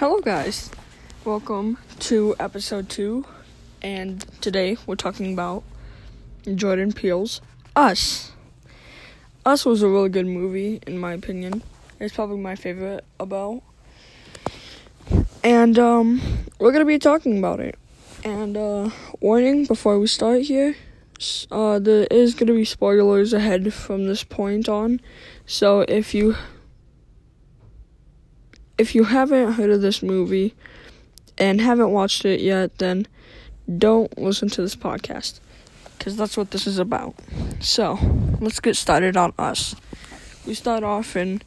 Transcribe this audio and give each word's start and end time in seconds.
Hello, 0.00 0.18
guys. 0.20 0.70
Welcome 1.26 1.76
to 1.98 2.34
episode 2.40 2.88
two, 2.88 3.26
and 3.82 4.24
today 4.40 4.78
we're 4.86 4.94
talking 4.94 5.34
about 5.34 5.62
Jordan 6.54 6.94
Peele's 6.94 7.42
Us. 7.76 8.32
Us 9.44 9.66
was 9.66 9.82
a 9.82 9.88
really 9.90 10.08
good 10.08 10.24
movie, 10.24 10.80
in 10.86 10.96
my 10.96 11.12
opinion. 11.12 11.62
It's 11.98 12.14
probably 12.14 12.38
my 12.38 12.56
favorite 12.56 13.04
about. 13.20 13.60
And 15.44 15.78
um, 15.78 16.22
we're 16.58 16.72
gonna 16.72 16.86
be 16.86 16.98
talking 16.98 17.36
about 17.36 17.60
it. 17.60 17.78
And 18.24 18.56
uh, 18.56 18.88
warning 19.20 19.66
before 19.66 19.98
we 19.98 20.06
start 20.06 20.40
here, 20.40 20.76
uh, 21.50 21.78
there 21.78 22.06
is 22.10 22.34
gonna 22.34 22.54
be 22.54 22.64
spoilers 22.64 23.34
ahead 23.34 23.74
from 23.74 24.06
this 24.06 24.24
point 24.24 24.66
on. 24.66 25.02
So 25.44 25.80
if 25.80 26.14
you 26.14 26.36
if 28.80 28.94
you 28.94 29.04
haven't 29.04 29.52
heard 29.52 29.68
of 29.68 29.82
this 29.82 30.02
movie 30.02 30.54
and 31.36 31.60
haven't 31.60 31.90
watched 31.90 32.24
it 32.24 32.40
yet, 32.40 32.78
then 32.78 33.06
don't 33.76 34.16
listen 34.16 34.48
to 34.48 34.62
this 34.62 34.74
podcast 34.74 35.38
because 35.98 36.16
that's 36.16 36.34
what 36.34 36.50
this 36.50 36.66
is 36.66 36.78
about. 36.78 37.14
So, 37.60 37.98
let's 38.40 38.58
get 38.58 38.76
started 38.76 39.18
on 39.18 39.34
us. 39.38 39.76
We 40.46 40.54
start 40.54 40.82
off 40.82 41.14
in 41.14 41.42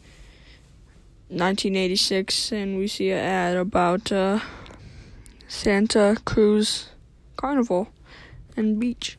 1986 1.30 2.52
and 2.52 2.78
we 2.78 2.88
see 2.88 3.10
an 3.10 3.18
ad 3.18 3.58
about 3.58 4.12
uh, 4.12 4.40
Santa 5.48 6.16
Cruz 6.26 6.90
Carnival 7.36 7.88
and 8.56 8.80
beach. 8.80 9.18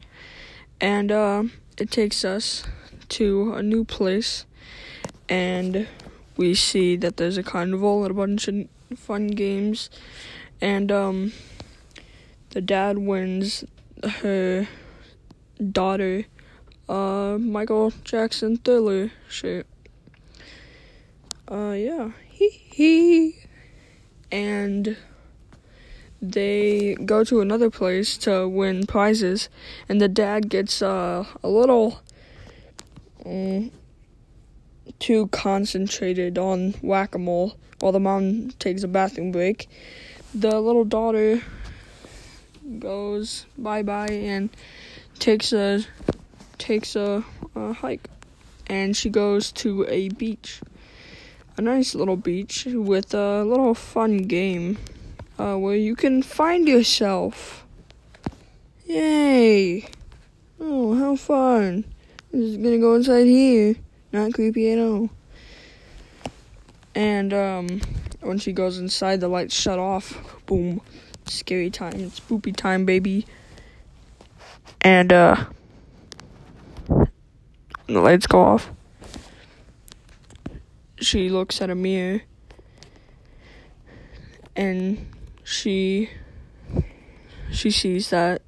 And 0.81 1.11
uh, 1.11 1.43
it 1.77 1.91
takes 1.91 2.25
us 2.25 2.63
to 3.09 3.55
a 3.55 3.63
new 3.63 3.85
place 3.85 4.47
and 5.29 5.89
we 6.37 6.55
see 6.55 6.97
that 6.97 7.17
there's 7.17 7.39
a 7.39 7.43
carnival 7.43 8.03
and 8.03 8.11
a 8.11 8.15
bunch 8.15 8.49
of 8.49 8.67
fun 8.97 9.29
games, 9.29 9.91
and 10.61 10.91
um, 10.91 11.33
the 12.51 12.61
dad 12.61 12.99
wins 12.99 13.65
her 14.03 14.69
daughter 15.73 16.27
uh 16.89 17.39
Michael 17.41 17.93
Jackson 18.05 18.57
Thriller 18.59 19.11
shirt. 19.29 19.67
Uh 21.51 21.75
yeah. 21.77 22.11
Hee 22.31 22.49
hee. 22.49 23.37
And 24.31 24.97
they 26.21 26.97
go 27.05 27.23
to 27.25 27.41
another 27.41 27.71
place 27.71 28.17
to 28.19 28.49
win 28.49 28.87
prizes 28.87 29.49
and 29.89 30.01
the 30.01 30.09
dad 30.09 30.49
gets 30.49 30.83
uh, 30.83 31.25
a 31.43 31.49
little 31.49 32.01
um, 33.25 33.71
too 34.99 35.29
concentrated 35.29 36.39
on 36.39 36.73
whack 36.83 37.15
a 37.15 37.19
mole 37.19 37.57
while 37.81 37.93
the 37.93 38.01
mom 38.01 38.51
takes 38.59 38.83
a 38.83 38.89
bathroom 38.89 39.33
break. 39.33 39.69
The 40.35 40.61
little 40.61 40.85
daughter 40.85 41.43
goes 42.79 43.47
bye 43.59 43.83
bye 43.83 44.09
and 44.09 44.49
takes 45.19 45.53
a 45.53 45.85
takes 46.59 46.97
a, 46.97 47.25
a 47.55 47.73
hike. 47.73 48.09
And 48.67 48.97
she 48.97 49.11
goes 49.11 49.53
to 49.53 49.87
a 49.89 50.09
beach 50.09 50.61
a 51.57 51.63
nice 51.63 51.95
little 51.95 52.17
beach 52.17 52.67
with 52.67 53.15
a 53.15 53.45
little 53.45 53.75
fun 53.75 54.19
game 54.19 54.79
uh, 55.39 55.57
where 55.57 55.77
you 55.77 55.95
can 55.95 56.23
find 56.23 56.67
yourself. 56.67 57.65
Yay! 58.87 59.87
Oh 60.59 60.95
how 60.95 61.17
fun. 61.17 61.85
This 62.33 62.43
is 62.43 62.57
gonna 62.57 62.79
go 62.79 62.95
inside 62.95 63.27
here 63.27 63.77
not 64.15 64.33
creepy 64.33 64.73
at 64.73 64.79
all. 64.79 65.11
And 66.95 67.35
um, 67.35 67.81
when 68.21 68.39
she 68.39 68.53
goes 68.53 68.79
inside, 68.79 69.21
the 69.21 69.29
lights 69.29 69.55
shut 69.55 69.79
off. 69.79 70.17
Boom. 70.47 70.81
Scary 71.27 71.71
time. 71.71 71.95
It's 71.97 72.21
spoopy 72.21 72.55
time, 72.55 72.85
baby. 72.85 73.27
And 74.81 75.13
uh, 75.13 75.45
the 77.87 78.01
lights 78.01 78.27
go 78.27 78.41
off. 78.41 78.71
She 81.01 81.29
looks 81.29 81.61
at 81.61 81.71
a 81.71 81.75
mirror. 81.75 82.23
And 84.55 85.07
she 85.43 86.11
she 87.51 87.71
sees 87.71 88.11
that 88.11 88.43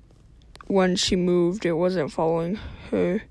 when 0.69 0.95
she 0.95 1.17
moved, 1.17 1.67
it 1.67 1.73
wasn't 1.73 2.13
following 2.13 2.57
her 2.91 3.23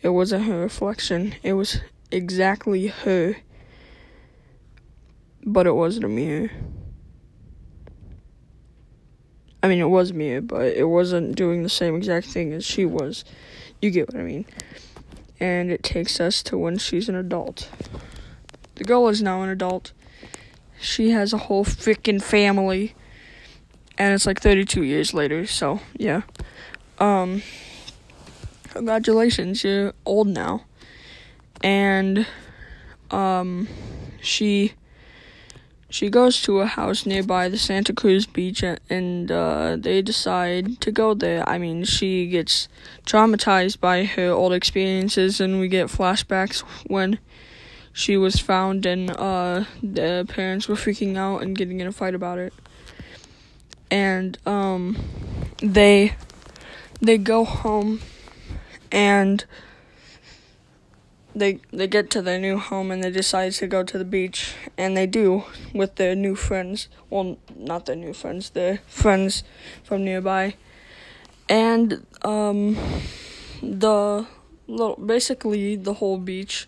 it 0.00 0.10
wasn't 0.10 0.44
her 0.44 0.60
reflection. 0.60 1.34
It 1.42 1.54
was 1.54 1.80
exactly 2.10 2.88
her. 2.88 3.36
But 5.44 5.66
it 5.66 5.74
wasn't 5.74 6.04
a 6.04 6.08
mirror. 6.08 6.50
I 9.62 9.68
mean, 9.68 9.80
it 9.80 9.88
was 9.88 10.12
mirror, 10.12 10.40
but 10.40 10.66
it 10.66 10.88
wasn't 10.88 11.34
doing 11.34 11.62
the 11.62 11.68
same 11.68 11.96
exact 11.96 12.26
thing 12.26 12.52
as 12.52 12.64
she 12.64 12.84
was. 12.84 13.24
You 13.80 13.90
get 13.90 14.12
what 14.12 14.20
I 14.20 14.24
mean. 14.24 14.46
And 15.40 15.70
it 15.70 15.82
takes 15.82 16.20
us 16.20 16.42
to 16.44 16.58
when 16.58 16.78
she's 16.78 17.08
an 17.08 17.14
adult. 17.14 17.68
The 18.76 18.84
girl 18.84 19.08
is 19.08 19.20
now 19.20 19.42
an 19.42 19.48
adult. 19.48 19.92
She 20.80 21.10
has 21.10 21.32
a 21.32 21.38
whole 21.38 21.64
freaking 21.64 22.22
family. 22.22 22.94
And 23.96 24.14
it's 24.14 24.26
like 24.26 24.40
32 24.40 24.84
years 24.84 25.12
later, 25.12 25.44
so 25.46 25.80
yeah. 25.96 26.22
Um 27.00 27.42
congratulations, 28.78 29.64
you're 29.64 29.92
old 30.04 30.28
now. 30.28 30.64
And 31.62 32.26
um 33.10 33.66
she 34.20 34.72
she 35.90 36.10
goes 36.10 36.42
to 36.42 36.60
a 36.60 36.66
house 36.66 37.06
nearby 37.06 37.48
the 37.48 37.58
Santa 37.58 37.92
Cruz 37.94 38.26
beach 38.26 38.62
and 38.62 39.32
uh, 39.32 39.76
they 39.78 40.02
decide 40.02 40.80
to 40.82 40.92
go 40.92 41.14
there. 41.14 41.48
I 41.48 41.56
mean, 41.56 41.84
she 41.84 42.28
gets 42.28 42.68
traumatized 43.06 43.80
by 43.80 44.04
her 44.04 44.30
old 44.30 44.52
experiences 44.52 45.40
and 45.40 45.58
we 45.58 45.68
get 45.68 45.86
flashbacks 45.88 46.60
when 46.86 47.18
she 47.94 48.18
was 48.18 48.38
found 48.38 48.84
and 48.84 49.10
uh, 49.10 49.64
the 49.82 50.26
parents 50.28 50.68
were 50.68 50.74
freaking 50.74 51.16
out 51.16 51.42
and 51.42 51.56
getting 51.56 51.80
in 51.80 51.86
a 51.86 51.92
fight 51.92 52.14
about 52.14 52.38
it. 52.38 52.52
And 53.90 54.36
um, 54.44 54.98
they 55.62 56.14
they 57.00 57.16
go 57.16 57.44
home 57.44 58.00
and 58.90 59.44
they 61.34 61.60
they 61.72 61.86
get 61.86 62.10
to 62.10 62.22
their 62.22 62.38
new 62.38 62.58
home 62.58 62.90
and 62.90 63.02
they 63.02 63.10
decide 63.10 63.52
to 63.52 63.66
go 63.66 63.82
to 63.82 63.98
the 63.98 64.04
beach 64.04 64.54
and 64.76 64.96
they 64.96 65.06
do 65.06 65.44
with 65.74 65.94
their 65.96 66.14
new 66.14 66.34
friends. 66.34 66.88
Well 67.10 67.38
not 67.56 67.86
their 67.86 67.96
new 67.96 68.12
friends 68.12 68.50
their 68.50 68.78
friends 68.86 69.42
from 69.84 70.04
nearby. 70.04 70.54
And 71.48 72.06
um 72.22 72.76
the 73.62 74.26
little 74.66 74.96
basically 74.96 75.76
the 75.76 75.94
whole 75.94 76.18
beach 76.18 76.66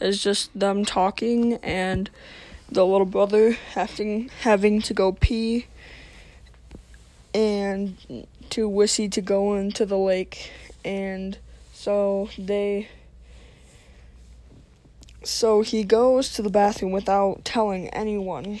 is 0.00 0.22
just 0.22 0.58
them 0.58 0.84
talking 0.84 1.54
and 1.54 2.10
the 2.70 2.84
little 2.84 3.06
brother 3.06 3.52
having 3.52 4.30
having 4.40 4.80
to 4.82 4.94
go 4.94 5.12
pee 5.12 5.66
and 7.32 7.96
too 8.50 8.68
wissy 8.68 9.10
to 9.10 9.20
go 9.20 9.54
into 9.54 9.84
the 9.84 9.98
lake 9.98 10.52
and 10.84 11.38
so 11.84 12.30
they 12.38 12.88
so 15.22 15.60
he 15.60 15.84
goes 15.84 16.32
to 16.32 16.40
the 16.40 16.48
bathroom 16.48 16.92
without 16.92 17.44
telling 17.44 17.90
anyone. 17.90 18.60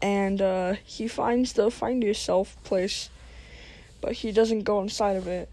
And 0.00 0.40
uh, 0.40 0.76
he 0.82 1.08
finds 1.08 1.52
the 1.52 1.70
find 1.70 2.02
yourself 2.02 2.56
place 2.64 3.10
but 4.00 4.12
he 4.12 4.32
doesn't 4.32 4.62
go 4.62 4.80
inside 4.80 5.16
of 5.16 5.26
it. 5.26 5.50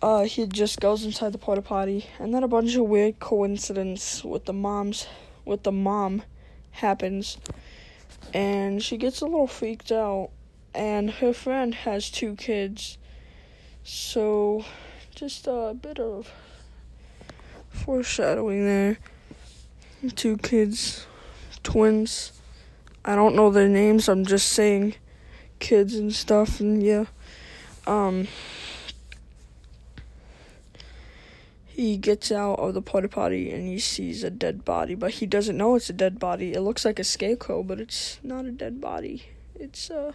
Uh, 0.00 0.22
he 0.22 0.46
just 0.46 0.78
goes 0.78 1.04
inside 1.04 1.32
the 1.32 1.38
porta 1.38 1.62
potty 1.62 2.06
and 2.20 2.32
then 2.32 2.44
a 2.44 2.48
bunch 2.48 2.76
of 2.76 2.84
weird 2.84 3.18
coincidence 3.18 4.22
with 4.22 4.44
the 4.44 4.52
mom's 4.52 5.08
with 5.44 5.64
the 5.64 5.72
mom 5.72 6.22
happens. 6.70 7.38
And 8.32 8.80
she 8.80 8.96
gets 8.96 9.20
a 9.20 9.24
little 9.24 9.48
freaked 9.48 9.90
out 9.90 10.30
and 10.72 11.10
her 11.10 11.32
friend 11.32 11.74
has 11.74 12.08
two 12.08 12.36
kids. 12.36 12.98
So, 13.82 14.64
just 15.18 15.48
a 15.48 15.74
bit 15.74 15.98
of 15.98 16.32
foreshadowing 17.70 18.64
there. 18.64 18.98
Two 20.14 20.36
kids, 20.36 21.08
twins. 21.64 22.30
I 23.04 23.16
don't 23.16 23.34
know 23.34 23.50
their 23.50 23.68
names. 23.68 24.08
I'm 24.08 24.24
just 24.24 24.48
saying 24.50 24.94
kids 25.58 25.96
and 25.96 26.14
stuff, 26.14 26.60
and 26.60 26.80
yeah. 26.80 27.06
Um, 27.84 28.28
he 31.66 31.96
gets 31.96 32.30
out 32.30 32.60
of 32.60 32.74
the 32.74 32.82
porta 32.82 33.08
potty 33.08 33.50
and 33.50 33.66
he 33.66 33.80
sees 33.80 34.22
a 34.22 34.30
dead 34.30 34.64
body, 34.64 34.94
but 34.94 35.14
he 35.14 35.26
doesn't 35.26 35.56
know 35.56 35.74
it's 35.74 35.90
a 35.90 35.94
dead 35.94 36.20
body. 36.20 36.52
It 36.52 36.60
looks 36.60 36.84
like 36.84 37.00
a 37.00 37.04
scarecrow, 37.04 37.64
but 37.64 37.80
it's 37.80 38.20
not 38.22 38.44
a 38.44 38.52
dead 38.52 38.80
body. 38.80 39.24
It's 39.56 39.90
uh 39.90 40.12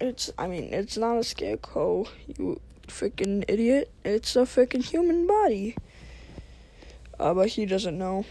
it's, 0.00 0.30
I 0.38 0.46
mean, 0.46 0.72
it's 0.72 0.96
not 0.96 1.16
a 1.18 1.24
scarecrow, 1.24 2.06
you 2.26 2.60
freaking 2.86 3.44
idiot. 3.48 3.90
It's 4.04 4.36
a 4.36 4.40
freaking 4.40 4.84
human 4.84 5.26
body. 5.26 5.76
Uh, 7.18 7.32
but 7.34 7.48
he 7.48 7.66
doesn't 7.66 7.96
know. 7.96 8.24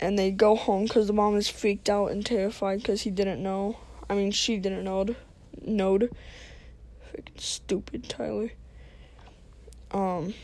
and 0.00 0.18
they 0.18 0.30
go 0.30 0.54
home 0.54 0.84
because 0.84 1.06
the 1.06 1.12
mom 1.12 1.36
is 1.36 1.48
freaked 1.48 1.88
out 1.88 2.10
and 2.10 2.24
terrified 2.24 2.78
because 2.78 3.02
he 3.02 3.10
didn't 3.10 3.42
know. 3.42 3.78
I 4.08 4.14
mean, 4.14 4.30
she 4.30 4.58
didn't 4.58 4.84
know. 4.84 5.06
Knowed. 5.62 6.14
Freaking 7.10 7.40
stupid 7.40 8.08
Tyler. 8.08 8.52
Um, 9.90 10.34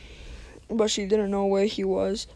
but 0.68 0.90
she 0.90 1.06
didn't 1.06 1.30
know 1.30 1.46
where 1.46 1.66
he 1.66 1.84
was. 1.84 2.26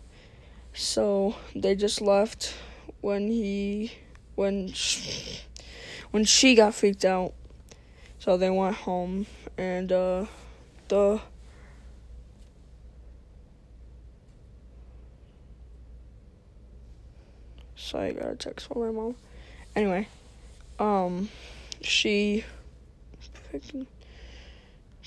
So 0.75 1.37
they 1.55 1.75
just 1.75 2.01
left 2.03 2.55
when 3.01 3.29
he 3.29 3.93
when 4.35 4.73
she, 4.73 5.41
when 6.11 6.25
she 6.25 6.55
got 6.55 6.75
freaked 6.75 7.05
out. 7.05 7.33
So 8.27 8.37
they 8.37 8.51
went 8.51 8.75
home 8.75 9.27
and 9.57 9.93
uh 9.93 10.27
the 10.89 11.21
Sorry, 17.77 18.09
I 18.09 18.13
got 18.15 18.33
a 18.33 18.35
text 18.35 18.67
from 18.67 18.81
my 18.81 18.91
mom. 18.91 19.15
Anyway, 19.77 20.09
um, 20.81 21.29
she 21.83 22.45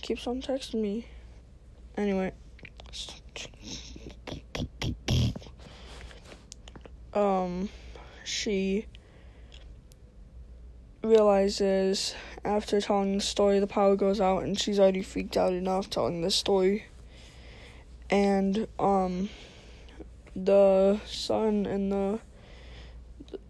keeps 0.01 0.25
on 0.25 0.41
texting 0.41 0.75
me. 0.75 1.05
Anyway, 1.97 2.31
um, 7.13 7.67
she 8.23 8.85
realizes 11.03 12.15
after 12.49 12.81
telling 12.81 13.15
the 13.15 13.23
story, 13.23 13.59
the 13.59 13.67
power 13.67 13.95
goes 13.95 14.19
out, 14.19 14.41
and 14.41 14.59
she's 14.59 14.79
already 14.79 15.03
freaked 15.03 15.37
out 15.37 15.53
enough 15.53 15.87
telling 15.87 16.21
the 16.21 16.31
story. 16.31 16.85
And 18.09 18.67
um, 18.79 19.29
the 20.35 20.99
son 21.05 21.67
and 21.67 21.91
the 21.91 22.19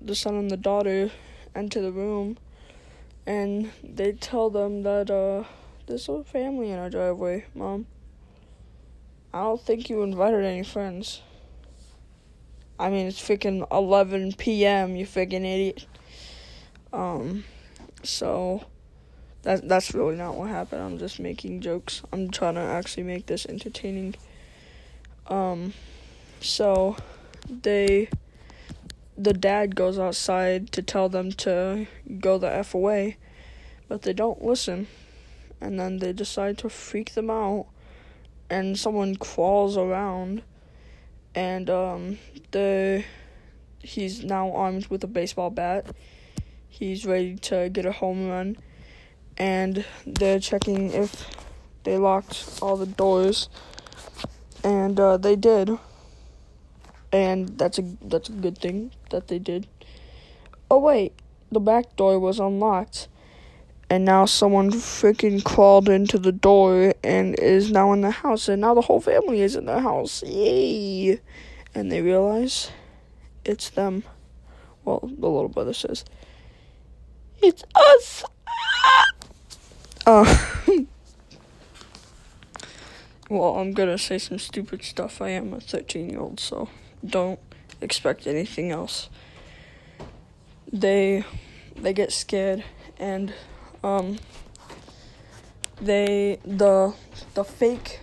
the 0.02 0.16
son 0.16 0.36
and 0.36 0.52
the 0.52 0.58
daughter 0.58 1.12
enter 1.56 1.82
the 1.82 1.94
room, 1.94 2.38
and 3.26 3.72
they 3.82 4.12
tell 4.12 4.50
them 4.50 4.84
that 4.84 5.10
uh, 5.10 5.46
there's 5.88 6.10
a 6.10 6.22
family 6.26 6.70
in 6.70 6.78
our 6.78 6.90
driveway, 6.90 7.46
mom. 7.56 7.86
I 9.34 9.44
don't 9.44 9.62
think 9.62 9.90
you 9.90 10.02
invited 10.02 10.44
any 10.44 10.64
friends. 10.64 11.22
I 12.78 12.90
mean, 12.90 13.08
it's 13.08 13.22
freaking 13.22 13.66
11 13.72 14.34
p.m., 14.34 14.98
you 14.98 15.06
freaking 15.06 15.46
idiot. 15.46 15.86
Um, 16.92 17.46
so 18.04 18.66
that 19.50 19.68
that's 19.68 19.96
really 19.96 20.16
not 20.16 20.36
what 20.36 20.50
happened. 20.50 20.84
I'm 20.84 21.00
just 21.00 21.20
making 21.20 21.62
jokes. 21.62 22.04
I'm 22.14 22.30
trying 22.30 22.54
to 22.54 22.62
actually 22.62 23.02
make 23.02 23.26
this 23.26 23.48
entertaining. 23.48 24.14
Um, 25.26 25.74
so 26.40 26.96
they 27.50 28.10
the 29.18 29.34
dad 29.34 29.76
goes 29.76 29.98
outside 29.98 30.72
to 30.74 30.84
tell 30.84 31.10
them 31.10 31.32
to 31.32 31.88
go 32.20 32.38
the 32.38 32.54
F 32.54 32.76
away, 32.76 33.18
but 33.88 34.04
they 34.04 34.14
don't 34.14 34.46
listen. 34.46 34.86
And 35.60 35.80
then 35.80 35.98
they 35.98 36.14
decide 36.14 36.60
to 36.60 36.70
freak 36.70 37.16
them 37.16 37.32
out, 37.32 37.66
and 38.52 38.78
someone 38.78 39.16
crawls 39.16 39.78
around, 39.78 40.44
and 41.34 41.72
um, 41.72 42.20
the 42.52 43.04
he's 43.80 44.24
now 44.24 44.52
armed 44.52 44.88
with 44.88 45.04
a 45.04 45.08
baseball 45.08 45.50
bat. 45.50 45.88
He's 46.68 47.04
ready 47.04 47.36
to 47.38 47.70
get 47.70 47.88
a 47.88 47.92
home 47.92 48.30
run, 48.30 48.56
and 49.40 49.86
they're 50.06 50.40
checking 50.40 50.92
if 50.92 51.26
they 51.84 51.98
locked 51.98 52.60
all 52.62 52.76
the 52.78 52.86
doors, 52.86 53.50
and 54.64 55.00
uh, 55.00 55.18
they 55.18 55.36
did 55.36 55.80
and 57.12 57.58
that's 57.58 57.80
a 57.80 57.84
that's 58.02 58.30
a 58.30 58.34
good 58.34 58.58
thing 58.58 58.92
that 59.10 59.28
they 59.28 59.40
did. 59.40 59.68
Oh 60.70 60.80
wait, 60.80 61.14
the 61.52 61.60
back 61.60 61.96
door 61.96 62.20
was 62.20 62.40
unlocked, 62.40 63.08
and 63.90 64.06
now 64.06 64.26
someone 64.26 64.72
freaking 64.72 65.44
crawled 65.44 65.90
into 65.90 66.20
the 66.20 66.32
door 66.32 66.94
and 67.04 67.38
is 67.40 67.72
now 67.72 67.94
in 67.94 68.02
the 68.02 68.12
house, 68.12 68.48
and 68.48 68.62
now 68.62 68.74
the 68.74 68.82
whole 68.82 69.02
family 69.02 69.42
is 69.42 69.56
in 69.56 69.66
the 69.66 69.82
house. 69.82 70.24
Yay! 70.24 71.20
And 71.74 71.92
they 71.92 72.02
realize 72.02 72.72
it's 73.46 73.70
them. 73.70 74.04
Well, 74.86 75.00
the 75.02 75.28
little 75.28 75.50
brother 75.50 75.74
says, 75.74 76.06
"It's 77.42 77.64
us." 77.74 78.24
Uh, 80.10 80.26
well, 83.30 83.58
I'm 83.58 83.74
gonna 83.74 84.00
say 84.00 84.18
some 84.18 84.40
stupid 84.40 84.84
stuff. 84.84 85.22
I 85.22 85.30
am 85.30 85.54
a 85.54 85.60
13 85.60 86.10
year 86.10 86.20
old, 86.20 86.40
so 86.40 86.68
don't 87.06 87.40
expect 87.80 88.26
anything 88.26 88.72
else. 88.72 89.08
They 90.74 91.24
they 91.76 91.94
get 91.94 92.12
scared 92.12 92.64
and 92.98 93.36
um 93.84 94.18
they 95.80 96.40
the 96.44 96.96
the 97.36 97.44
fake 97.44 98.00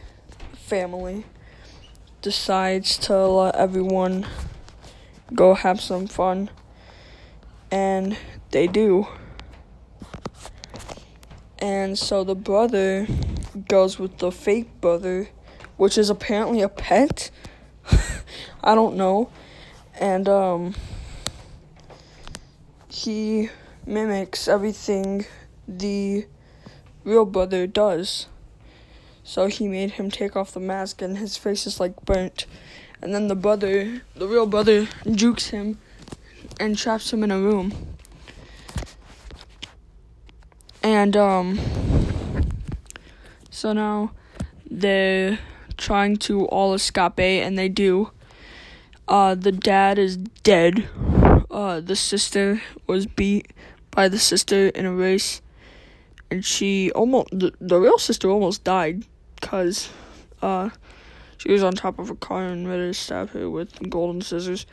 family 0.55 1.25
decides 2.23 2.99
to 2.99 3.27
let 3.27 3.57
everyone 3.57 4.29
go 5.35 5.55
have 5.55 5.81
some 5.81 6.07
fun 6.07 6.51
and 7.73 8.17
they 8.53 8.69
do. 8.69 9.09
And 11.67 11.99
so 11.99 12.23
the 12.23 12.37
brother 12.37 13.09
goes 13.69 13.99
with 13.99 14.19
the 14.19 14.31
fake 14.31 14.81
brother, 14.81 15.31
which 15.77 15.99
is 15.99 16.09
apparently 16.09 16.63
a 16.63 16.69
pet. 16.69 17.33
I 18.63 18.77
don't 18.77 18.95
know. 18.95 19.31
And 19.99 20.29
um 20.29 20.77
he 22.89 23.51
mimics 23.85 24.47
everything 24.47 25.27
the 25.67 26.27
real 27.03 27.25
brother 27.25 27.67
does. 27.67 28.29
So 29.25 29.49
he 29.49 29.67
made 29.67 29.91
him 29.91 30.09
take 30.09 30.37
off 30.37 30.53
the 30.53 30.61
mask 30.61 31.03
and 31.03 31.19
his 31.19 31.37
face 31.37 31.67
is 31.67 31.81
like 31.81 32.01
burnt. 32.05 32.47
And 33.03 33.13
then 33.13 33.27
the 33.27 33.35
brother, 33.35 34.03
the 34.15 34.29
real 34.29 34.47
brother, 34.47 34.87
jukes 35.11 35.49
him 35.49 35.81
and 36.61 36.79
traps 36.79 37.13
him 37.13 37.25
in 37.25 37.33
a 37.33 37.41
room. 37.41 37.96
And 40.87 41.17
um 41.17 41.59
so 43.51 43.73
now 43.73 44.13
they're 44.71 45.41
trying 45.77 46.17
to 46.29 46.47
all 46.47 46.75
escape 46.75 47.19
and 47.19 47.59
they 47.59 47.69
do. 47.69 48.13
Uh, 49.09 49.35
the 49.35 49.51
dad 49.51 49.99
is 49.99 50.17
dead. 50.17 50.89
Uh, 51.51 51.81
the 51.81 51.97
sister 51.97 52.63
was 52.87 53.05
beat 53.05 53.53
by 53.91 54.09
the 54.09 54.19
sister 54.21 54.69
in 54.69 54.87
a 54.87 54.93
race, 54.93 55.43
and 56.31 56.45
she 56.45 56.93
almost 56.93 57.31
the, 57.33 57.53
the 57.61 57.81
real 57.81 57.99
sister 57.99 58.31
almost 58.31 58.63
died 58.63 59.05
because 59.41 59.91
uh 60.41 60.71
she 61.37 61.51
was 61.51 61.65
on 61.65 61.73
top 61.73 61.99
of 61.99 62.11
a 62.11 62.15
car 62.15 62.45
and 62.45 62.69
ready 62.69 62.87
to 62.87 62.95
stab 62.95 63.31
her 63.31 63.51
with 63.51 63.91
golden 63.91 64.21
scissors. 64.21 64.67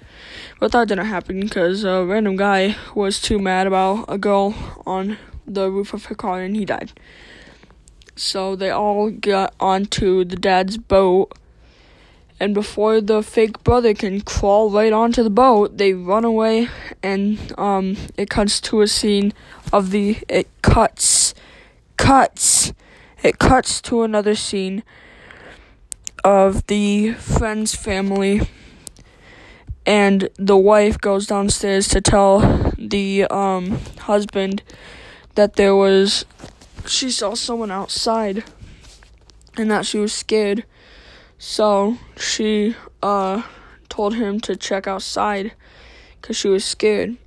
But 0.60 0.74
that 0.74 0.90
didn't 0.90 1.08
happen 1.08 1.40
because 1.40 1.84
a 1.84 2.06
random 2.06 2.36
guy 2.36 2.76
was 2.94 3.20
too 3.20 3.40
mad 3.40 3.66
about 3.66 4.06
a 4.08 4.20
girl 4.20 4.54
on 4.86 5.18
the 5.46 5.70
roof 5.70 5.94
of 5.94 6.06
her 6.06 6.16
car 6.16 6.42
and 6.42 6.56
he 6.56 6.66
died. 6.66 6.92
So 8.16 8.56
they 8.56 8.70
all 8.70 9.10
got 9.10 9.54
onto 9.60 10.24
the 10.24 10.36
dad's 10.36 10.78
boat 10.78 11.34
and 12.44 12.54
before 12.54 13.00
the 13.00 13.24
fake 13.24 13.64
brother 13.64 13.94
can 13.94 14.20
crawl 14.20 14.70
right 14.70 14.92
onto 14.92 15.24
the 15.24 15.30
boat, 15.30 15.78
they 15.78 15.94
run 15.94 16.26
away, 16.26 16.68
and 17.02 17.58
um, 17.58 17.96
it 18.18 18.30
cuts 18.30 18.60
to 18.60 18.82
a 18.82 18.88
scene 18.88 19.34
of 19.72 19.92
the 19.92 20.18
it 20.28 20.50
cuts, 20.62 21.34
cuts, 21.96 22.74
it 23.22 23.40
cuts 23.40 23.82
to 23.84 24.02
another 24.02 24.36
scene 24.36 24.84
of 26.26 26.68
the 26.68 27.14
friend's 27.14 27.76
family, 27.76 28.42
and 29.86 30.28
the 30.36 30.58
wife 30.58 31.00
goes 31.00 31.28
downstairs 31.28 31.88
to 31.88 32.02
tell 32.02 32.74
the 32.78 33.24
um 33.26 33.80
husband 34.00 34.64
that 35.36 35.56
there 35.56 35.76
was 35.76 36.26
she 36.86 37.10
saw 37.12 37.34
someone 37.34 37.72
outside, 37.72 38.44
and 39.58 39.72
that 39.72 39.86
she 39.86 40.00
was 40.00 40.14
scared 40.14 40.66
so 41.46 41.98
she 42.16 42.74
uh 43.02 43.44
told 43.90 44.16
him 44.16 44.40
to 44.40 44.56
check 44.56 44.88
outside 44.88 45.52
cuz 46.22 46.38
she 46.38 46.48
was 46.48 46.64
scared 46.64 47.18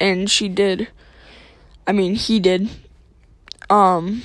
and 0.00 0.28
she 0.28 0.48
did. 0.48 0.88
I 1.86 1.92
mean, 1.92 2.16
he 2.16 2.40
did. 2.40 2.68
Um 3.70 4.22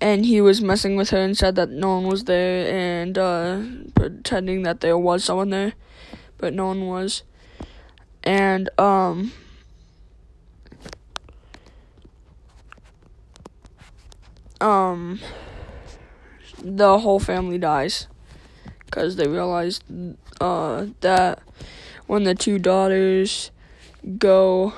and 0.00 0.24
he 0.24 0.40
was 0.40 0.62
messing 0.62 0.94
with 0.94 1.10
her 1.10 1.18
and 1.18 1.36
said 1.36 1.56
that 1.56 1.70
no 1.70 1.96
one 1.96 2.06
was 2.06 2.24
there 2.30 2.72
and 2.72 3.18
uh 3.18 3.62
pretending 3.96 4.62
that 4.62 4.80
there 4.80 4.96
was 4.96 5.24
someone 5.24 5.50
there, 5.50 5.72
but 6.38 6.54
no 6.54 6.66
one 6.66 6.86
was. 6.86 7.24
And 8.22 8.70
um 8.78 9.32
um 14.60 15.20
the 16.62 16.98
whole 16.98 17.20
family 17.20 17.58
dies 17.58 18.08
because 18.86 19.16
they 19.16 19.28
realized 19.28 19.84
uh, 20.40 20.86
that 21.00 21.40
when 22.06 22.24
the 22.24 22.34
two 22.34 22.58
daughters 22.58 23.50
go 24.18 24.72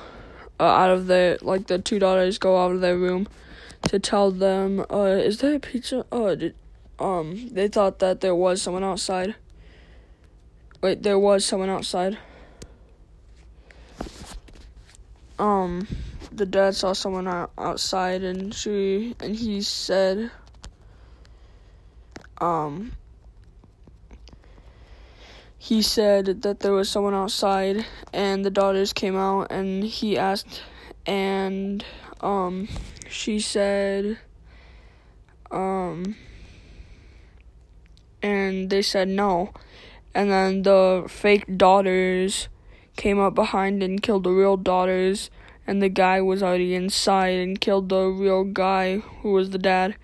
uh, 0.59 0.63
out 0.63 0.89
of 0.89 1.07
their 1.07 1.37
like 1.41 1.67
the 1.67 1.79
two 1.79 1.97
daughters 1.97 2.37
go 2.37 2.61
out 2.63 2.71
of 2.71 2.81
their 2.81 2.97
room 2.97 3.27
to 3.83 3.99
tell 3.99 4.31
them, 4.31 4.85
uh, 4.91 5.03
is 5.03 5.39
there 5.39 5.55
a 5.55 5.59
pizza? 5.59 6.05
Oh, 6.11 6.35
did, 6.35 6.55
um, 6.99 7.49
they 7.51 7.67
thought 7.67 7.99
that 7.99 8.21
there 8.21 8.35
was 8.35 8.61
someone 8.61 8.83
outside. 8.83 9.35
Wait, 10.81 11.03
there 11.03 11.17
was 11.17 11.45
someone 11.45 11.69
outside. 11.69 12.17
Um, 15.39 15.87
the 16.31 16.45
dad 16.45 16.75
saw 16.75 16.93
someone 16.93 17.27
out, 17.27 17.51
outside, 17.57 18.23
and 18.23 18.53
she 18.53 19.15
and 19.19 19.35
he 19.35 19.61
said, 19.61 20.31
um, 22.39 22.93
he 25.57 25.81
said 25.81 26.41
that 26.41 26.61
there 26.61 26.73
was 26.73 26.89
someone 26.89 27.13
outside, 27.13 27.85
and 28.13 28.43
the 28.43 28.49
daughters 28.49 28.93
came 28.93 29.15
out, 29.15 29.51
and 29.51 29.83
he 29.83 30.17
asked, 30.17 30.63
and 31.05 31.83
um, 32.21 32.67
she 33.09 33.39
said, 33.39 34.17
um, 35.51 36.15
and 38.21 38.69
they 38.69 38.81
said 38.81 39.07
no. 39.07 39.53
And 40.13 40.29
then 40.29 40.63
the 40.63 41.05
fake 41.07 41.57
daughters 41.57 42.49
came 42.97 43.19
up 43.19 43.33
behind 43.33 43.81
and 43.81 44.01
killed 44.01 44.23
the 44.23 44.31
real 44.31 44.57
daughters, 44.57 45.29
and 45.67 45.81
the 45.81 45.89
guy 45.89 46.21
was 46.21 46.41
already 46.43 46.75
inside 46.75 47.39
and 47.39 47.59
killed 47.61 47.89
the 47.89 48.05
real 48.07 48.43
guy 48.43 48.97
who 49.21 49.31
was 49.31 49.51
the 49.51 49.57
dad. 49.57 49.95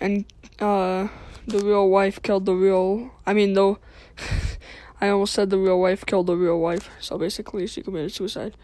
And 0.00 0.24
uh, 0.58 1.08
the 1.46 1.58
real 1.58 1.88
wife 1.88 2.22
killed 2.22 2.46
the 2.46 2.54
real. 2.54 3.10
I 3.26 3.34
mean, 3.34 3.54
though, 3.54 3.78
I 5.00 5.08
almost 5.08 5.34
said 5.34 5.50
the 5.50 5.58
real 5.58 5.80
wife 5.80 6.04
killed 6.06 6.26
the 6.26 6.36
real 6.36 6.58
wife, 6.58 6.90
so 7.00 7.18
basically 7.18 7.66
she 7.66 7.82
committed 7.82 8.12
suicide. 8.12 8.54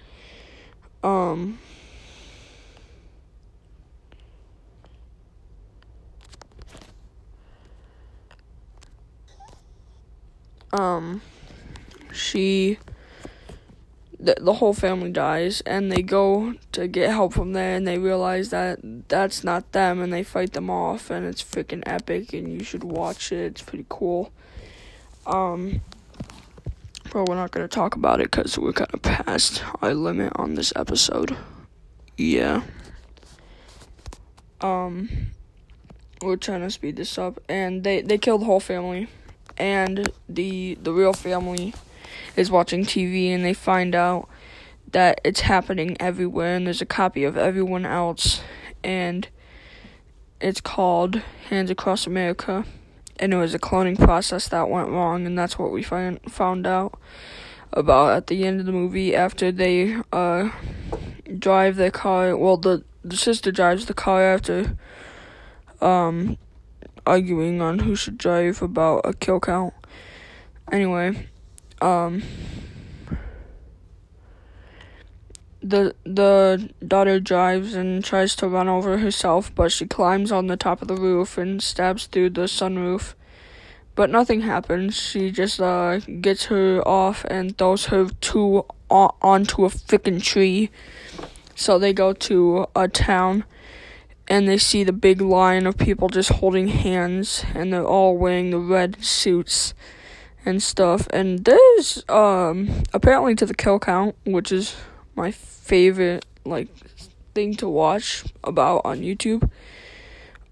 Um. 1.02 1.58
um 10.72 11.22
she 12.12 12.78
the, 14.18 14.36
the 14.40 14.54
whole 14.54 14.72
family 14.72 15.10
dies 15.10 15.60
and 15.62 15.92
they 15.92 16.02
go 16.02 16.54
to 16.72 16.88
get 16.88 17.10
help 17.10 17.34
from 17.34 17.52
there 17.52 17.76
and 17.76 17.86
they 17.86 17.98
realize 17.98 18.50
that 18.50 18.78
that's 19.08 19.44
not 19.44 19.72
them 19.72 20.00
and 20.00 20.12
they 20.12 20.22
fight 20.22 20.52
them 20.52 20.70
off 20.70 21.10
and 21.10 21.26
it's 21.26 21.42
freaking 21.42 21.82
epic 21.86 22.32
and 22.32 22.52
you 22.52 22.64
should 22.64 22.84
watch 22.84 23.30
it. 23.32 23.44
It's 23.44 23.62
pretty 23.62 23.86
cool. 23.88 24.32
Um 25.26 25.82
but 27.12 27.28
we're 27.28 27.36
not 27.36 27.52
to 27.52 27.68
talk 27.68 27.94
about 27.94 28.20
it 28.20 28.30
because 28.30 28.58
we're 28.58 28.72
kind 28.72 28.92
of 28.92 29.02
past 29.02 29.62
our 29.80 29.94
limit 29.94 30.32
on 30.36 30.54
this 30.54 30.72
episode. 30.76 31.36
Yeah. 32.16 32.62
Um 34.60 35.32
we're 36.22 36.36
trying 36.36 36.62
to 36.62 36.70
speed 36.70 36.96
this 36.96 37.18
up 37.18 37.38
and 37.48 37.84
they 37.84 38.00
they 38.00 38.16
kill 38.16 38.38
the 38.38 38.46
whole 38.46 38.60
family 38.60 39.08
and 39.58 40.10
the 40.28 40.78
the 40.82 40.92
real 40.92 41.12
family 41.12 41.74
is 42.36 42.50
watching 42.50 42.84
TV 42.84 43.28
and 43.34 43.44
they 43.44 43.54
find 43.54 43.94
out 43.94 44.28
that 44.92 45.20
it's 45.24 45.40
happening 45.40 45.96
everywhere 46.00 46.56
and 46.56 46.66
there's 46.66 46.82
a 46.82 46.86
copy 46.86 47.24
of 47.24 47.36
everyone 47.36 47.84
else 47.84 48.40
and 48.84 49.28
it's 50.40 50.60
called 50.60 51.16
Hands 51.48 51.70
Across 51.70 52.06
America 52.06 52.64
and 53.18 53.32
it 53.32 53.36
was 53.36 53.54
a 53.54 53.58
cloning 53.58 53.98
process 53.98 54.48
that 54.48 54.68
went 54.68 54.88
wrong 54.88 55.26
and 55.26 55.38
that's 55.38 55.58
what 55.58 55.72
we 55.72 55.82
find 55.82 56.20
found 56.30 56.66
out 56.66 56.98
about 57.72 58.16
at 58.16 58.26
the 58.28 58.44
end 58.44 58.60
of 58.60 58.66
the 58.66 58.72
movie 58.72 59.14
after 59.14 59.50
they 59.50 59.96
uh 60.12 60.50
drive 61.38 61.76
their 61.76 61.90
car 61.90 62.36
well 62.36 62.56
the 62.56 62.84
the 63.04 63.16
sister 63.16 63.50
drives 63.50 63.86
the 63.86 63.94
car 63.94 64.22
after 64.22 64.76
um 65.80 66.38
arguing 67.06 67.62
on 67.62 67.78
who 67.78 67.94
should 67.94 68.18
drive 68.18 68.60
about 68.60 69.00
a 69.04 69.14
kill 69.14 69.40
count. 69.40 69.72
Anyway, 70.70 71.28
um 71.86 72.22
the 75.62 75.94
the 76.04 76.70
daughter 76.86 77.18
drives 77.20 77.74
and 77.74 78.04
tries 78.04 78.36
to 78.36 78.48
run 78.48 78.68
over 78.68 78.98
herself, 78.98 79.54
but 79.54 79.72
she 79.72 79.86
climbs 79.86 80.30
on 80.32 80.46
the 80.46 80.56
top 80.56 80.82
of 80.82 80.88
the 80.88 80.96
roof 80.96 81.38
and 81.38 81.62
stabs 81.62 82.06
through 82.06 82.30
the 82.30 82.42
sunroof. 82.42 83.14
But 83.94 84.10
nothing 84.10 84.42
happens. 84.42 84.96
She 84.96 85.30
just 85.30 85.60
uh 85.60 85.98
gets 86.20 86.46
her 86.46 86.86
off 86.86 87.24
and 87.24 87.56
throws 87.56 87.86
her 87.86 88.06
to 88.06 88.64
uh, 88.90 89.08
onto 89.22 89.64
a 89.64 89.68
freaking 89.68 90.22
tree. 90.22 90.70
So 91.54 91.78
they 91.78 91.92
go 91.92 92.12
to 92.12 92.66
a 92.76 92.86
town 92.86 93.44
and 94.28 94.48
they 94.48 94.58
see 94.58 94.84
the 94.84 94.92
big 94.92 95.20
line 95.20 95.66
of 95.66 95.78
people 95.78 96.08
just 96.08 96.30
holding 96.30 96.68
hands 96.68 97.44
and 97.54 97.72
they're 97.72 97.86
all 97.86 98.16
wearing 98.16 98.50
the 98.50 98.58
red 98.58 99.02
suits 99.02 99.72
and 100.46 100.62
stuff 100.62 101.08
and 101.10 101.44
there's 101.44 102.04
um 102.08 102.84
apparently 102.94 103.34
to 103.34 103.44
the 103.44 103.54
kill 103.54 103.78
count 103.78 104.14
which 104.24 104.52
is 104.52 104.76
my 105.16 105.30
favorite 105.30 106.24
like 106.44 106.68
thing 107.34 107.54
to 107.54 107.68
watch 107.68 108.24
about 108.44 108.80
on 108.84 109.00
YouTube 109.00 109.50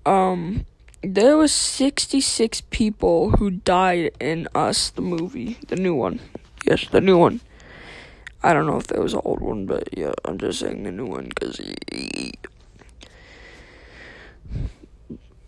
um 0.05 0.67
there 1.03 1.37
was 1.37 1.53
66 1.53 2.63
people 2.71 3.31
who 3.31 3.51
died 3.51 4.11
in 4.21 4.49
us 4.55 4.91
the 4.91 5.03
movie 5.03 5.59
the 5.69 5.77
new 5.77 5.95
one. 5.95 6.21
Yes 6.67 6.89
the 6.91 7.01
new 7.01 7.19
one. 7.19 7.41
I 8.43 8.53
don't 8.53 8.67
know 8.67 8.77
if 8.77 8.89
there 8.89 9.01
was 9.01 9.15
an 9.15 9.21
old 9.25 9.41
one 9.41 9.65
but 9.65 9.89
yeah 9.97 10.13
I'm 10.25 10.39
just 10.39 10.59
saying 10.59 10.83
the 10.83 10.91
new 10.91 11.07
one 11.07 11.31
cuz 11.31 11.61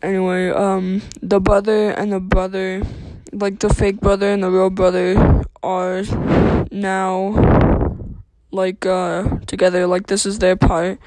anyway, 0.03 0.50
um, 0.50 1.03
the 1.21 1.41
brother 1.41 1.91
and 1.91 2.12
the 2.12 2.21
brother, 2.21 2.83
like 3.37 3.59
the 3.59 3.73
fake 3.73 4.00
brother 4.00 4.33
and 4.33 4.43
the 4.43 4.50
real 4.50 4.71
brother, 4.71 5.45
are 5.62 6.02
now 6.71 7.35
like 8.50 8.87
uh 8.87 9.38
together. 9.47 9.87
Like 9.87 10.07
this 10.07 10.25
is 10.25 10.38
their 10.38 10.57
part, 10.57 10.99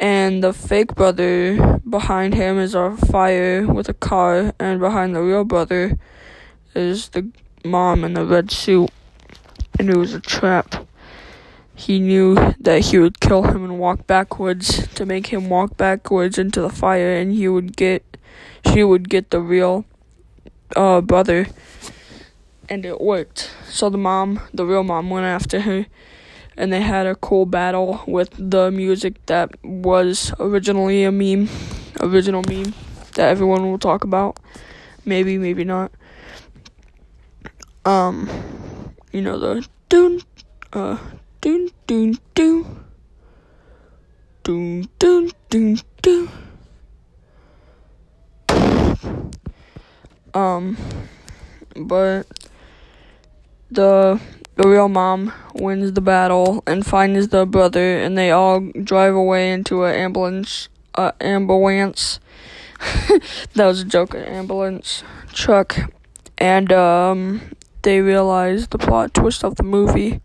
and 0.00 0.42
the 0.42 0.52
fake 0.52 0.94
brother 0.94 1.80
behind 1.88 2.34
him 2.34 2.58
is 2.58 2.74
a 2.74 2.96
fire 2.96 3.66
with 3.66 3.88
a 3.88 3.94
car, 3.94 4.52
and 4.58 4.80
behind 4.80 5.14
the 5.14 5.22
real 5.22 5.44
brother 5.44 5.98
is 6.74 7.10
the 7.10 7.30
mom 7.64 8.04
in 8.04 8.14
the 8.14 8.24
red 8.24 8.50
suit, 8.50 8.90
and 9.78 9.90
it 9.90 9.96
was 9.96 10.14
a 10.14 10.20
trap 10.20 10.86
he 11.78 12.00
knew 12.00 12.34
that 12.58 12.86
he 12.86 12.98
would 12.98 13.20
kill 13.20 13.44
him 13.44 13.62
and 13.62 13.78
walk 13.78 14.04
backwards 14.08 14.88
to 14.94 15.06
make 15.06 15.28
him 15.28 15.48
walk 15.48 15.76
backwards 15.76 16.36
into 16.36 16.60
the 16.60 16.68
fire 16.68 17.14
and 17.14 17.30
he 17.30 17.46
would 17.46 17.76
get 17.76 18.16
she 18.72 18.82
would 18.82 19.08
get 19.08 19.30
the 19.30 19.40
real 19.40 19.84
uh 20.76 21.00
brother. 21.00 21.46
And 22.68 22.84
it 22.84 23.00
worked. 23.00 23.50
So 23.68 23.88
the 23.90 23.98
mom 23.98 24.40
the 24.52 24.64
real 24.66 24.84
mom 24.84 25.10
went 25.10 25.26
after 25.26 25.60
her. 25.60 25.86
And 26.56 26.72
they 26.72 26.80
had 26.80 27.06
a 27.06 27.14
cool 27.14 27.46
battle 27.46 28.02
with 28.06 28.30
the 28.36 28.70
music 28.70 29.24
that 29.26 29.50
was 29.62 30.32
originally 30.40 31.04
a 31.04 31.12
meme 31.12 31.48
original 32.00 32.42
meme 32.48 32.74
that 33.14 33.28
everyone 33.28 33.70
will 33.70 33.78
talk 33.78 34.04
about. 34.04 34.38
Maybe 35.04 35.38
maybe 35.38 35.64
not. 35.64 35.92
Um 37.84 38.28
you 39.12 39.22
know 39.22 39.38
the 39.38 39.66
dun 39.88 40.20
uh 40.72 40.98
Dun 41.40 41.70
dun 41.86 42.18
dun. 42.34 42.64
Dun 44.42 44.88
dun 44.98 45.30
dun 45.48 45.78
dun. 46.02 46.28
Um, 50.38 50.76
but 51.76 52.26
the 53.70 54.20
the 54.56 54.68
real 54.68 54.88
mom 54.88 55.32
wins 55.54 55.92
the 55.92 56.00
battle 56.00 56.62
and 56.66 56.84
finds 56.84 57.28
the 57.28 57.46
brother, 57.46 57.98
and 57.98 58.16
they 58.16 58.30
all 58.30 58.60
drive 58.60 59.14
away 59.14 59.52
into 59.52 59.84
an 59.84 59.94
ambulance. 59.94 60.68
Uh, 60.94 61.12
ambulance. 61.20 62.20
that 63.54 63.66
was 63.66 63.80
a 63.80 63.84
joke. 63.84 64.14
An 64.14 64.24
ambulance 64.24 65.02
truck, 65.32 65.76
and 66.38 66.72
um, 66.72 67.40
they 67.82 68.00
realize 68.00 68.68
the 68.68 68.78
plot 68.78 69.14
twist 69.14 69.44
of 69.44 69.56
the 69.56 69.62
movie 69.62 70.20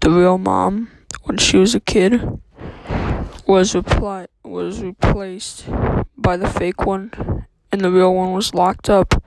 the 0.00 0.10
real 0.10 0.38
mom, 0.38 0.90
when 1.24 1.36
she 1.36 1.58
was 1.58 1.74
a 1.74 1.80
kid, 1.80 2.40
was 3.46 3.74
repli- 3.74 4.28
was 4.42 4.82
replaced 4.82 5.66
by 6.16 6.38
the 6.38 6.48
fake 6.48 6.86
one, 6.86 7.46
and 7.70 7.82
the 7.82 7.90
real 7.90 8.14
one 8.14 8.32
was 8.32 8.54
locked 8.54 8.88
up. 8.88 9.19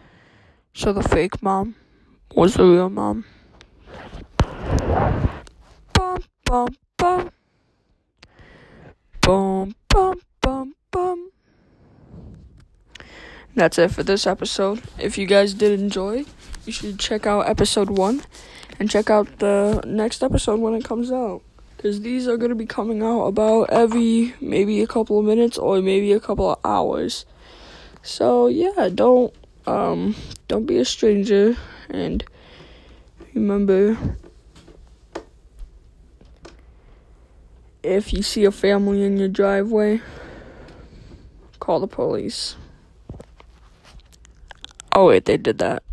So 0.75 0.91
the 0.91 1.03
fake 1.03 1.43
mom 1.43 1.75
was 2.33 2.55
the 2.55 2.63
real 2.63 2.89
mom. 2.89 3.25
Bum 5.93 6.23
bum 6.45 6.67
bum. 6.97 7.29
Bum 9.21 9.75
bum 9.87 10.19
bum 10.41 10.73
bum. 10.89 11.29
That's 13.53 13.77
it 13.77 13.91
for 13.91 14.01
this 14.01 14.25
episode. 14.25 14.81
If 14.97 15.15
you 15.15 15.27
guys 15.27 15.53
did 15.53 15.79
enjoy, 15.79 16.25
you 16.65 16.73
should 16.73 16.99
check 16.99 17.27
out 17.27 17.47
episode 17.47 17.91
one 17.91 18.23
and 18.79 18.89
check 18.89 19.11
out 19.11 19.37
the 19.37 19.83
next 19.85 20.23
episode 20.23 20.59
when 20.59 20.73
it 20.73 20.83
comes 20.83 21.11
out. 21.11 21.43
Because 21.77 22.01
these 22.01 22.27
are 22.27 22.37
going 22.37 22.49
to 22.49 22.55
be 22.55 22.65
coming 22.65 23.03
out 23.03 23.25
about 23.25 23.69
every 23.69 24.33
maybe 24.41 24.81
a 24.81 24.87
couple 24.87 25.19
of 25.19 25.25
minutes 25.25 25.59
or 25.59 25.83
maybe 25.83 26.11
a 26.13 26.19
couple 26.19 26.49
of 26.49 26.59
hours. 26.65 27.27
So 28.01 28.47
yeah, 28.47 28.89
don't 28.91 29.31
um 29.65 30.15
don't 30.47 30.65
be 30.65 30.77
a 30.77 30.85
stranger 30.85 31.55
and 31.89 32.23
remember 33.33 33.97
if 37.83 38.13
you 38.13 38.23
see 38.23 38.45
a 38.45 38.51
family 38.51 39.03
in 39.03 39.17
your 39.17 39.27
driveway, 39.27 40.01
call 41.59 41.81
the 41.81 41.87
police. 41.87 42.55
Oh 44.93 45.07
wait, 45.07 45.25
they 45.25 45.37
did 45.37 45.57
that, 45.57 45.83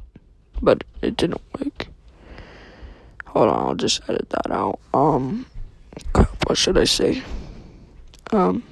but 0.62 0.84
it 1.02 1.16
didn't 1.16 1.40
work. 1.58 1.88
Hold 3.26 3.48
on, 3.48 3.68
I'll 3.68 3.74
just 3.74 4.02
edit 4.08 4.28
that 4.30 4.50
out. 4.50 4.78
Um, 4.94 5.46
what 6.46 6.56
should 6.56 6.78
I 6.78 6.84
say? 6.84 7.22
Um, 8.32 8.62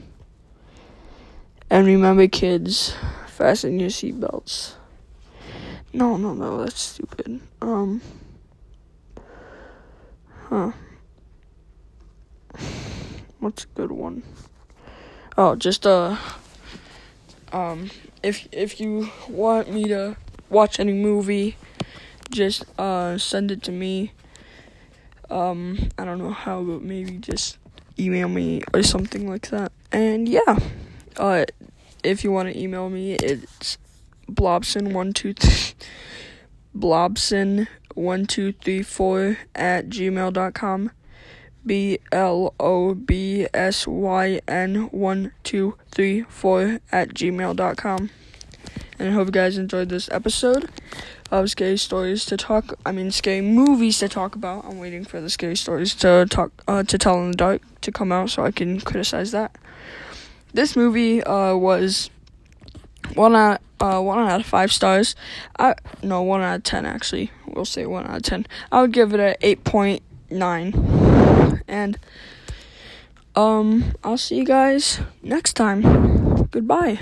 and 1.71 1.87
remember, 1.87 2.29
kids, 2.29 2.95
fasten 3.27 3.81
your 3.81 3.91
seatbelts. 3.91 4.75
No, 5.99 6.17
no, 6.17 6.33
no, 6.33 6.63
that's 6.63 6.81
stupid. 6.81 7.41
Um, 7.61 8.01
huh. 10.49 10.71
What's 13.41 13.65
a 13.65 13.67
good 13.75 13.91
one? 13.91 14.23
Oh, 15.37 15.57
just 15.57 15.89
uh 15.89 16.17
um 17.53 17.91
if 18.23 18.47
if 18.53 18.79
you 18.79 19.11
want 19.29 19.73
me 19.73 19.87
to 19.87 20.17
watch 20.49 20.79
any 20.79 20.93
movie, 20.93 21.57
just 22.31 22.65
uh 22.79 23.19
send 23.19 23.51
it 23.51 23.65
to 23.65 23.73
me. 23.73 24.13
Um 25.31 25.91
I 25.99 26.05
don't 26.05 26.19
know 26.19 26.31
how, 26.31 26.63
but 26.63 26.81
maybe 26.81 27.19
just 27.19 27.59
email 27.99 28.29
me 28.29 28.63
or 28.73 28.85
something 28.85 29.29
like 29.29 29.49
that. 29.49 29.73
And 29.91 30.29
yeah. 30.29 30.61
Uh 31.17 31.45
if 32.05 32.23
you 32.23 32.31
want 32.31 32.53
to 32.53 32.57
email 32.57 32.89
me, 32.89 33.15
it's 33.15 33.79
blobson123 34.31 35.75
blobson1234 36.77 39.37
at 39.55 39.89
gmail.com. 39.89 40.91
B 41.67 41.99
L 42.13 42.55
O 42.59 42.95
B 42.95 43.47
S 43.53 43.87
Y 43.87 44.41
N 44.49 44.89
1234 44.91 46.81
at 46.91 47.11
gmail.com. 47.11 48.11
And 48.99 49.09
I 49.09 49.13
hope 49.13 49.29
you 49.29 49.33
guys 49.33 49.59
enjoyed 49.59 49.91
this 49.91 50.09
episode 50.11 50.71
of 51.31 51.51
Scary 51.51 51.77
Stories 51.77 52.25
to 52.25 52.37
talk. 52.37 52.75
I 52.85 52.93
mean, 52.93 53.11
scary 53.11 53.43
movies 53.43 53.99
to 53.99 54.09
talk 54.09 54.35
about. 54.35 54.65
I'm 54.65 54.79
waiting 54.79 55.05
for 55.05 55.21
the 55.21 55.31
scary 55.31 55.57
stories 55.57 55.95
to 55.97 56.27
talk 56.31 56.51
uh, 56.67 56.83
to 56.85 56.99
tell 56.99 57.23
in 57.23 57.33
the 57.33 57.37
dark 57.37 57.61
to 57.83 57.93
come 57.93 58.13
out 58.13 58.31
so 58.31 58.45
I 58.45 58.51
can 58.51 58.81
criticize 58.81 59.31
that. 59.33 59.55
This 60.55 60.75
movie 60.75 61.23
uh, 61.23 61.55
was 61.55 62.09
one 63.15 63.37
out 63.37 63.61
uh, 63.81 64.01
one 64.01 64.19
out 64.19 64.41
of 64.41 64.47
five 64.47 64.73
stars. 64.73 65.15
I 65.59 65.75
no 66.03 66.23
one 66.23 66.41
out 66.41 66.57
of 66.57 66.63
ten 66.65 66.87
actually. 66.87 67.31
We'll 67.47 67.65
say 67.65 67.87
one 67.87 68.07
out 68.07 68.17
of 68.17 68.23
ten. 68.23 68.47
I 68.73 68.81
would 68.81 68.93
give 68.93 69.15
it 69.15 69.21
a 69.21 69.37
eight 69.41 69.65
point 69.65 70.03
nine. 70.31 70.73
And 71.69 71.99
um, 73.37 73.93
I'll 74.03 74.19
see 74.19 74.37
you 74.37 74.45
guys 74.45 75.01
next 75.23 75.55
time. 75.55 76.47
Goodbye. 76.47 76.99